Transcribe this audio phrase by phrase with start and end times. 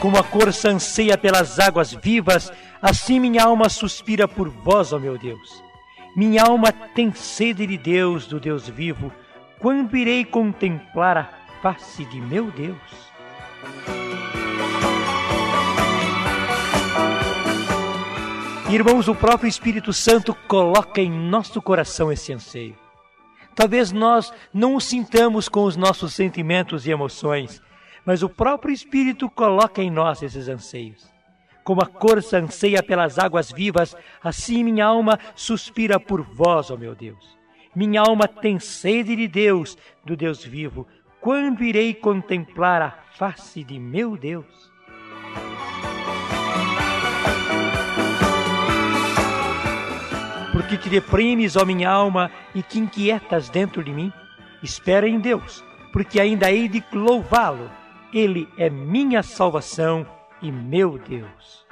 [0.00, 5.18] Como a corça anseia pelas águas vivas, assim minha alma suspira por vós, ó meu
[5.18, 5.62] Deus.
[6.14, 9.12] Minha alma tem sede de Deus, do Deus vivo.
[9.58, 11.28] Quando irei contemplar a
[11.60, 12.76] face de meu Deus?
[18.70, 22.76] Irmãos, o próprio Espírito Santo coloca em nosso coração esse anseio.
[23.54, 27.60] Talvez nós não o sintamos com os nossos sentimentos e emoções,
[28.08, 31.12] mas o próprio Espírito coloca em nós esses anseios.
[31.62, 33.94] Como a corça anseia pelas águas vivas,
[34.24, 37.36] assim minha alma suspira por vós, ó meu Deus.
[37.76, 39.76] Minha alma tem sede de Deus,
[40.06, 40.86] do Deus vivo.
[41.20, 44.72] Quando irei contemplar a face de meu Deus?
[50.50, 54.10] Porque te deprimes, ó minha alma, e te inquietas dentro de mim?
[54.62, 57.70] Espera em Deus, porque ainda hei de louvá-lo
[58.12, 60.06] ele é minha salvação
[60.40, 61.66] e meu Deus.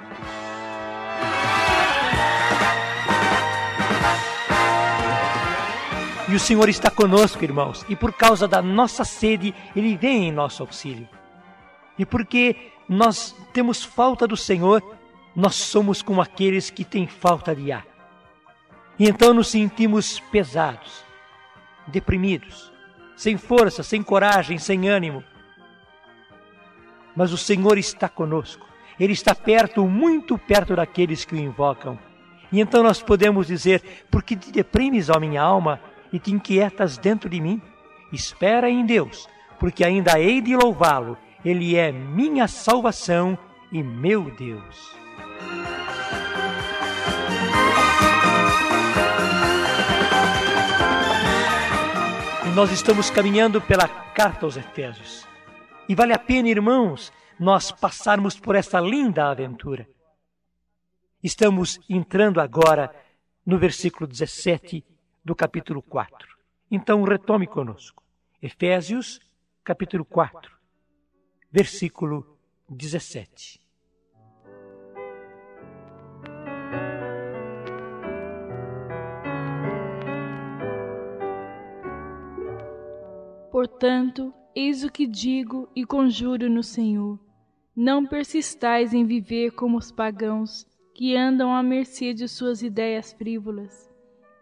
[6.29, 10.31] E o Senhor está conosco, irmãos, e por causa da nossa sede, Ele vem em
[10.31, 11.07] nosso auxílio.
[11.97, 14.83] E porque nós temos falta do Senhor,
[15.33, 17.85] nós somos como aqueles que têm falta de ar.
[18.99, 21.01] E então nos sentimos pesados,
[21.87, 22.73] deprimidos,
[23.15, 25.23] sem força, sem coragem, sem ânimo
[27.17, 28.63] mas o Senhor está conosco.
[28.99, 31.97] Ele está perto, muito perto daqueles que o invocam.
[32.51, 35.81] E então nós podemos dizer: Porque te deprimes, ó minha alma,
[36.13, 37.59] e te inquietas dentro de mim?
[38.13, 39.27] Espera em Deus,
[39.59, 41.17] porque ainda hei de louvá-lo.
[41.43, 43.37] Ele é minha salvação
[43.71, 44.95] e meu Deus.
[52.45, 55.26] E nós estamos caminhando pela carta aos Efésios.
[55.89, 59.87] E vale a pena, irmãos, nós passarmos por essa linda aventura.
[61.23, 62.93] Estamos entrando agora
[63.45, 64.83] no versículo 17
[65.23, 66.27] do capítulo 4.
[66.69, 68.03] Então retome conosco.
[68.41, 69.21] Efésios,
[69.63, 70.51] capítulo 4,
[71.49, 72.37] versículo
[72.69, 73.61] 17.
[83.49, 87.19] Portanto, Eis o que digo e conjuro no Senhor:
[87.75, 93.87] não persistais em viver como os pagãos, que andam à mercê de suas ideias frívolas.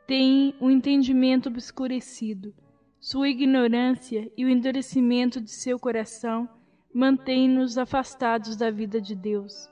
[0.07, 2.53] Têm o entendimento obscurecido.
[2.97, 6.47] Sua ignorância e o endurecimento de seu coração
[6.93, 9.69] mantêm-nos afastados da vida de Deus.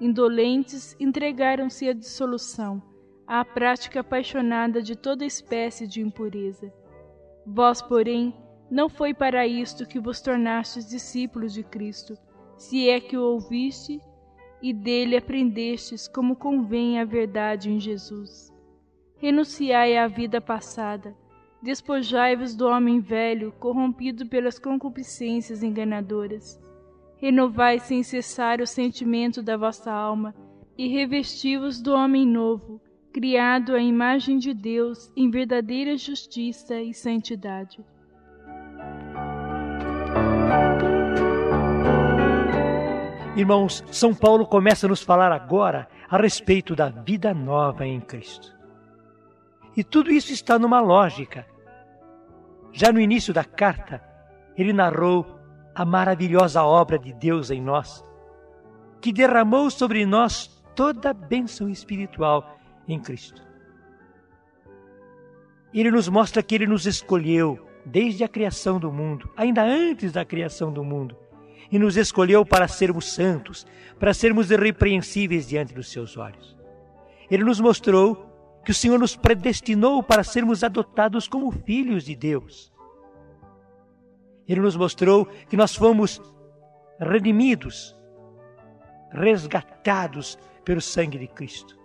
[0.00, 2.82] Indolentes entregaram-se à dissolução,
[3.24, 6.74] à prática apaixonada de toda espécie de impureza.
[7.46, 8.34] Vós, porém,
[8.70, 12.16] não foi para isto que vos tornastes discípulos de Cristo,
[12.56, 14.00] se é que o ouviste
[14.60, 18.52] e dele aprendestes como convém a verdade em Jesus.
[19.18, 21.14] Renunciai à vida passada,
[21.62, 26.60] despojai-vos do homem velho, corrompido pelas concupiscências enganadoras.
[27.18, 30.34] Renovai sem cessar o sentimento da vossa alma
[30.76, 32.80] e revesti-vos do homem novo,
[33.12, 37.82] criado à imagem de Deus em verdadeira justiça e santidade.
[43.36, 48.56] Irmãos, São Paulo começa a nos falar agora a respeito da vida nova em Cristo.
[49.76, 51.46] E tudo isso está numa lógica.
[52.72, 54.02] Já no início da carta,
[54.56, 55.38] ele narrou
[55.74, 58.02] a maravilhosa obra de Deus em nós,
[59.02, 62.58] que derramou sobre nós toda a bênção espiritual
[62.88, 63.42] em Cristo.
[65.74, 70.24] Ele nos mostra que ele nos escolheu desde a criação do mundo, ainda antes da
[70.24, 71.16] criação do mundo,
[71.70, 73.64] e nos escolheu para sermos santos,
[73.98, 76.56] para sermos irrepreensíveis diante dos seus olhos.
[77.30, 78.26] Ele nos mostrou
[78.64, 82.72] que o Senhor nos predestinou para sermos adotados como filhos de Deus.
[84.48, 86.20] Ele nos mostrou que nós fomos
[86.98, 87.96] redimidos,
[89.12, 91.78] resgatados pelo sangue de Cristo.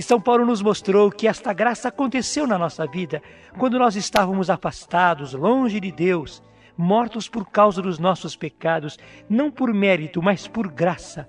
[0.00, 3.22] E São Paulo nos mostrou que esta graça aconteceu na nossa vida
[3.58, 6.42] quando nós estávamos afastados, longe de Deus,
[6.74, 8.98] mortos por causa dos nossos pecados,
[9.28, 11.28] não por mérito, mas por graça.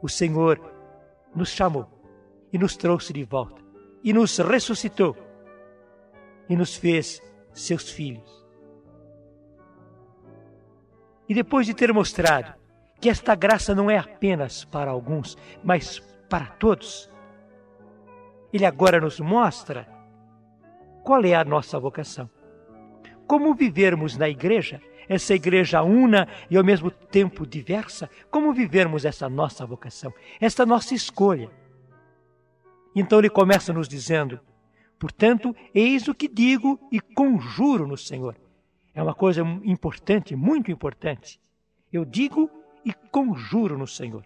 [0.00, 0.58] O Senhor
[1.36, 1.86] nos chamou
[2.50, 3.60] e nos trouxe de volta,
[4.02, 5.14] e nos ressuscitou,
[6.48, 7.22] e nos fez
[7.52, 8.46] seus filhos.
[11.28, 12.54] E depois de ter mostrado
[12.98, 15.98] que esta graça não é apenas para alguns, mas
[16.30, 17.12] para todos,
[18.52, 19.88] Ele agora nos mostra
[21.02, 22.28] qual é a nossa vocação
[23.26, 28.08] como vivermos na igreja essa igreja una e ao mesmo tempo diversa?
[28.30, 31.50] Como vivermos essa nossa vocação, essa nossa escolha?
[32.94, 34.40] Então ele começa nos dizendo:
[34.98, 38.36] Portanto, eis o que digo e conjuro no Senhor.
[38.94, 41.40] É uma coisa importante, muito importante.
[41.92, 42.50] Eu digo
[42.84, 44.24] e conjuro no Senhor.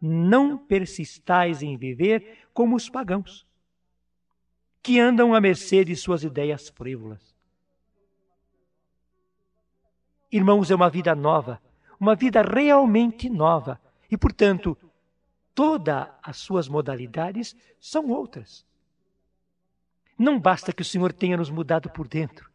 [0.00, 3.46] Não persistais em viver como os pagãos,
[4.82, 7.34] que andam à mercê de suas ideias frívolas.
[10.32, 11.60] Irmãos, é uma vida nova,
[11.98, 13.80] uma vida realmente nova.
[14.10, 14.76] E, portanto,
[15.54, 18.64] todas as suas modalidades são outras.
[20.18, 22.50] Não basta que o Senhor tenha nos mudado por dentro.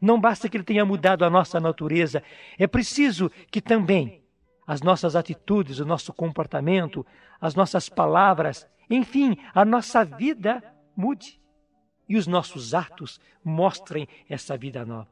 [0.00, 2.22] Não basta que Ele tenha mudado a nossa natureza.
[2.58, 4.22] É preciso que também
[4.66, 7.04] as nossas atitudes, o nosso comportamento,
[7.40, 10.62] as nossas palavras, enfim, a nossa vida
[11.00, 11.40] mude.
[12.08, 15.08] E os nossos atos mostrem essa vida nova.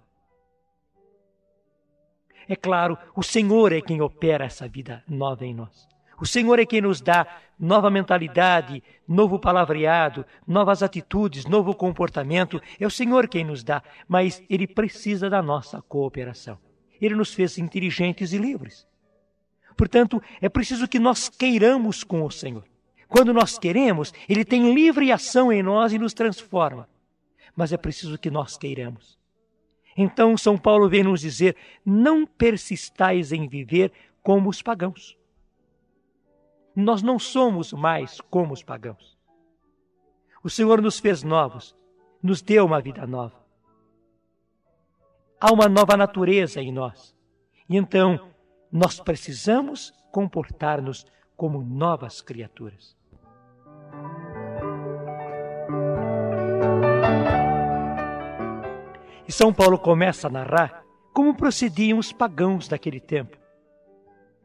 [2.49, 5.87] É claro, o Senhor é quem opera essa vida nova em nós.
[6.21, 7.27] O Senhor é quem nos dá
[7.59, 12.61] nova mentalidade, novo palavreado, novas atitudes, novo comportamento.
[12.81, 16.59] É o Senhor quem nos dá, mas Ele precisa da nossa cooperação.
[17.01, 18.87] Ele nos fez inteligentes e livres.
[19.77, 22.65] Portanto, é preciso que nós queiramos com o Senhor.
[23.09, 26.89] Quando nós queremos, Ele tem livre ação em nós e nos transforma.
[27.57, 29.19] Mas é preciso que nós queiramos.
[29.97, 35.19] Então, São Paulo vem nos dizer: não persistais em viver como os pagãos.
[36.77, 39.19] Nós não somos mais como os pagãos.
[40.45, 41.75] O Senhor nos fez novos,
[42.23, 43.45] nos deu uma vida nova.
[45.41, 47.17] Há uma nova natureza em nós.
[47.69, 48.31] E então,
[48.71, 51.07] nós precisamos comportar-nos
[51.37, 52.98] como novas criaturas.
[59.29, 60.83] E São Paulo começa a narrar
[61.13, 63.37] como procediam os pagãos daquele tempo,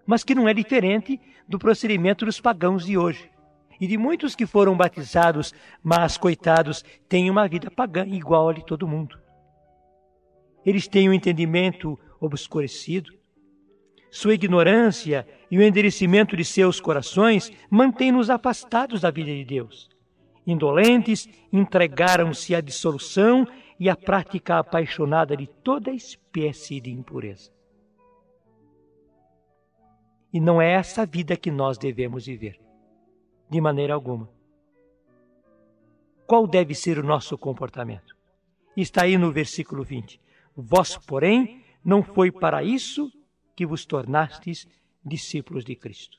[0.06, 3.32] mas que não é diferente do procedimento dos pagãos de hoje.
[3.80, 8.66] E de muitos que foram batizados, mas, coitados, têm uma vida pagã igual a de
[8.66, 9.18] todo mundo.
[10.66, 13.12] Eles têm o um entendimento obscurecido,
[14.12, 19.90] sua ignorância e o endurecimento de seus corações mantêm-nos afastados da vida de Deus.
[20.46, 23.48] Indolentes, entregaram-se à dissolução
[23.80, 27.52] e a prática apaixonada de toda espécie de impureza.
[30.32, 32.60] E não é essa vida que nós devemos viver,
[33.50, 34.30] de maneira alguma.
[36.26, 38.16] Qual deve ser o nosso comportamento?
[38.76, 40.20] Está aí no versículo 20.
[40.56, 43.12] Vós, porém, não foi para isso
[43.56, 44.68] que vos tornastes
[45.06, 46.18] discípulos de Cristo.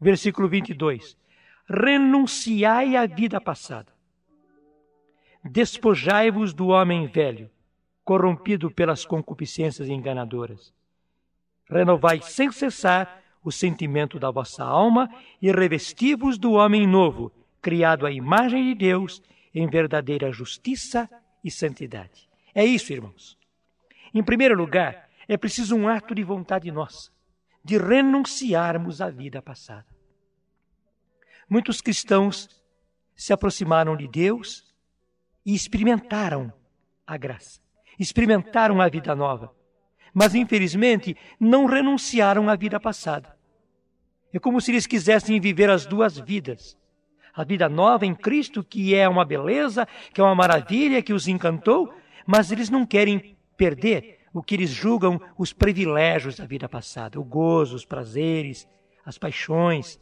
[0.00, 1.16] Versículo 22.
[1.68, 3.99] Renunciai à vida passada
[5.42, 7.50] Despojai-vos do homem velho,
[8.04, 10.72] corrompido pelas concupiscências enganadoras.
[11.68, 15.08] Renovai sem cessar o sentimento da vossa alma
[15.40, 17.32] e revesti-vos do homem novo,
[17.62, 19.22] criado à imagem de Deus,
[19.54, 21.08] em verdadeira justiça
[21.42, 22.28] e santidade.
[22.54, 23.38] É isso, irmãos.
[24.12, 27.10] Em primeiro lugar, é preciso um ato de vontade nossa,
[27.64, 29.86] de renunciarmos à vida passada.
[31.48, 32.48] Muitos cristãos
[33.16, 34.69] se aproximaram de Deus
[35.44, 36.52] e experimentaram
[37.06, 37.60] a graça,
[37.98, 39.54] experimentaram a vida nova.
[40.12, 43.36] Mas, infelizmente, não renunciaram à vida passada.
[44.32, 46.76] É como se eles quisessem viver as duas vidas.
[47.32, 51.28] A vida nova em Cristo, que é uma beleza, que é uma maravilha, que os
[51.28, 51.92] encantou,
[52.26, 57.24] mas eles não querem perder o que eles julgam os privilégios da vida passada, o
[57.24, 58.68] gozo, os prazeres,
[59.04, 60.00] as paixões,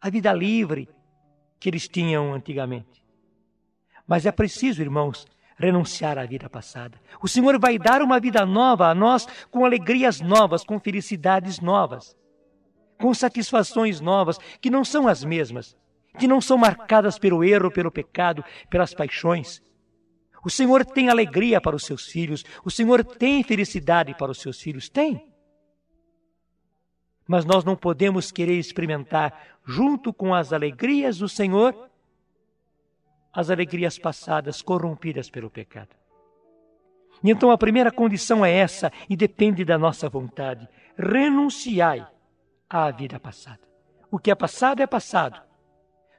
[0.00, 0.88] a vida livre
[1.58, 3.02] que eles tinham antigamente.
[4.08, 5.26] Mas é preciso, irmãos,
[5.58, 6.98] renunciar à vida passada.
[7.20, 12.16] O Senhor vai dar uma vida nova a nós com alegrias novas, com felicidades novas,
[12.98, 15.76] com satisfações novas, que não são as mesmas,
[16.18, 19.60] que não são marcadas pelo erro, pelo pecado, pelas paixões.
[20.42, 24.58] O Senhor tem alegria para os seus filhos, o Senhor tem felicidade para os seus
[24.58, 25.28] filhos, tem.
[27.26, 31.90] Mas nós não podemos querer experimentar, junto com as alegrias do Senhor,
[33.32, 35.94] as alegrias passadas corrompidas pelo pecado.
[37.22, 40.68] E então a primeira condição é essa e depende da nossa vontade.
[40.96, 42.06] Renunciai
[42.68, 43.60] à vida passada.
[44.10, 45.40] O que é passado é passado.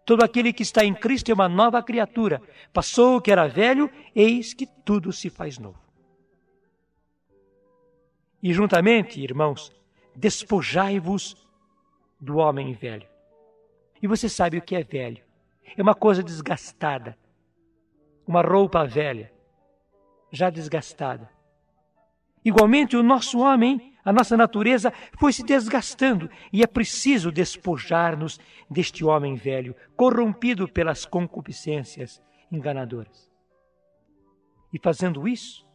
[0.06, 2.42] Todo aquele que está em Cristo é uma nova criatura.
[2.74, 5.80] Passou o que era velho, eis que tudo se faz novo.
[8.42, 9.72] E juntamente, irmãos,
[10.16, 11.48] despojai-vos
[12.20, 13.08] do homem velho.
[14.02, 15.29] E você sabe o que é velho?
[15.78, 17.18] É uma coisa desgastada.
[18.28, 19.32] Uma roupa velha,
[20.32, 21.30] já desgastada.
[22.44, 29.04] Igualmente, o nosso homem, a nossa natureza, foi se desgastando e é preciso despojar-nos deste
[29.04, 32.22] homem velho, corrompido pelas concupiscências
[32.52, 33.30] enganadoras.
[34.72, 35.68] E fazendo isso,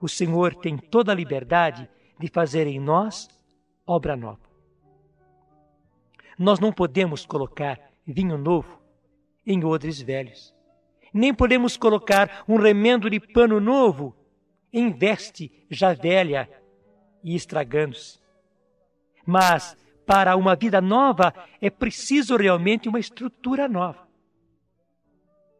[0.00, 3.28] o Senhor tem toda a liberdade de fazer em nós
[3.86, 4.48] obra nova.
[6.38, 8.77] Nós não podemos colocar vinho novo
[9.48, 10.54] em odres velhos.
[11.12, 14.14] Nem podemos colocar um remendo de pano novo
[14.70, 16.48] em veste já velha
[17.24, 18.20] e estragando-se.
[19.24, 19.74] Mas
[20.06, 24.06] para uma vida nova é preciso realmente uma estrutura nova.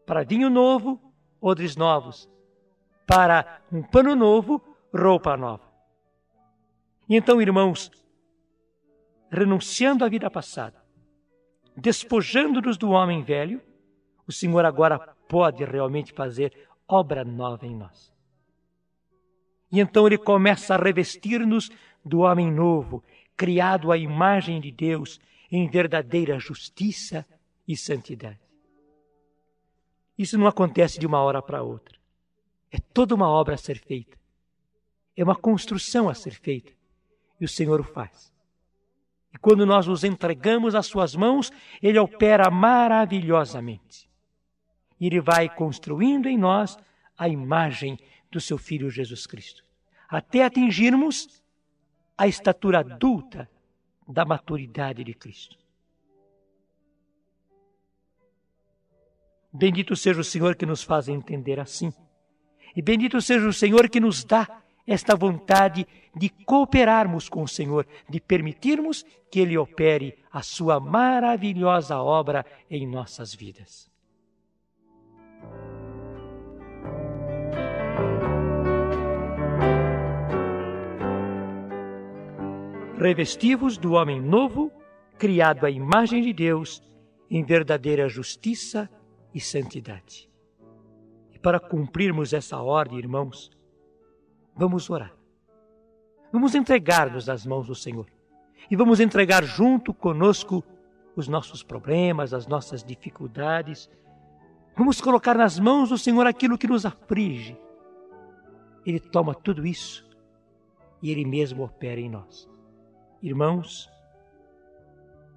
[0.05, 1.01] Para vinho novo,
[1.41, 2.29] odres novos.
[3.07, 4.63] Para um pano novo,
[4.95, 5.67] roupa nova.
[7.09, 7.91] E então, irmãos,
[9.31, 10.83] renunciando à vida passada,
[11.75, 13.63] despojando-nos do homem velho,
[14.29, 16.53] o Senhor agora pode realmente fazer
[16.87, 18.13] obra nova em nós.
[19.73, 21.71] E então ele começa a revestir-nos
[22.05, 23.03] do homem novo,
[23.35, 25.19] criado à imagem de Deus
[25.51, 27.27] em verdadeira justiça
[27.67, 28.39] e santidade.
[30.17, 31.99] Isso não acontece de uma hora para outra.
[32.71, 34.19] É toda uma obra a ser feita.
[35.17, 36.73] É uma construção a ser feita.
[37.41, 38.33] E o Senhor o faz.
[39.33, 44.08] E quando nós nos entregamos às suas mãos, ele opera maravilhosamente.
[45.01, 46.77] E ele vai construindo em nós
[47.17, 47.99] a imagem
[48.31, 49.65] do seu Filho Jesus Cristo,
[50.09, 51.43] até atingirmos
[52.17, 53.49] a estatura adulta
[54.07, 55.57] da maturidade de Cristo.
[59.53, 61.93] Bendito seja o Senhor que nos faz entender assim.
[62.77, 67.87] E bendito seja o Senhor que nos dá esta vontade de cooperarmos com o Senhor,
[68.09, 73.91] de permitirmos que Ele opere a sua maravilhosa obra em nossas vidas.
[82.97, 84.73] Revestivos do homem novo,
[85.19, 86.83] criado à imagem de Deus,
[87.31, 88.91] em verdadeira justiça
[89.33, 90.29] e santidade.
[91.33, 93.51] E para cumprirmos essa ordem, irmãos,
[94.59, 95.15] Vamos orar.
[96.33, 98.07] Vamos entregar-nos nas mãos do Senhor.
[98.69, 100.65] E vamos entregar junto conosco
[101.15, 103.89] os nossos problemas, as nossas dificuldades.
[104.79, 107.59] Vamos colocar nas mãos do Senhor aquilo que nos aflige.
[108.87, 110.09] Ele toma tudo isso
[111.03, 112.49] e Ele mesmo opera em nós.
[113.21, 113.91] Irmãos,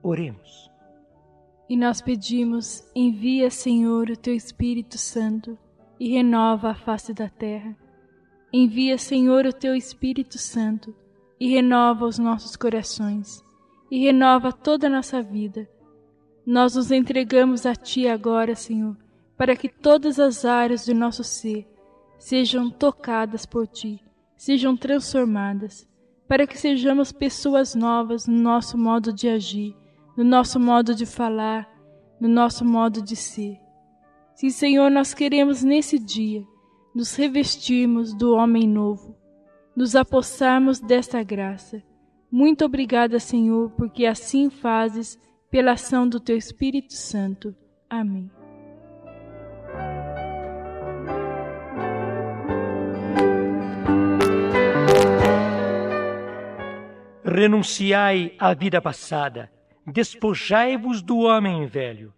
[0.04, 0.70] oremos.
[1.68, 5.58] E nós pedimos: envia, Senhor, o teu Espírito Santo
[6.00, 7.76] e renova a face da terra
[8.54, 10.94] Envia, Senhor, o teu Espírito Santo
[11.40, 13.42] e renova os nossos corações
[13.90, 15.70] e renova toda a nossa vida.
[16.46, 18.98] Nós nos entregamos a Ti agora, Senhor,
[19.42, 21.68] para que todas as áreas do nosso ser
[22.20, 24.00] sejam tocadas por Ti,
[24.38, 25.90] sejam transformadas,
[26.28, 29.76] para que sejamos pessoas novas no nosso modo de agir,
[30.16, 31.68] no nosso modo de falar,
[32.20, 33.58] no nosso modo de ser.
[34.36, 36.46] Sim, Senhor, nós queremos nesse dia
[36.94, 39.18] nos revestirmos do homem novo,
[39.76, 41.82] nos apossarmos desta graça.
[42.32, 45.20] Muito obrigada, Senhor, porque assim fazes
[45.50, 47.56] pela ação do teu Espírito Santo.
[47.90, 48.30] Amém.
[57.34, 59.50] Renunciai à vida passada,
[59.88, 62.14] despojai-vos do homem velho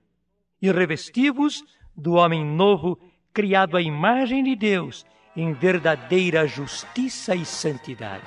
[0.60, 1.64] e revesti-vos
[1.96, 3.00] do homem novo
[3.32, 5.06] criado à imagem de Deus
[5.36, 8.26] em verdadeira justiça e santidade.